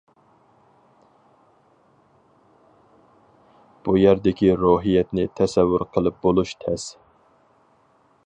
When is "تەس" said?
6.65-6.89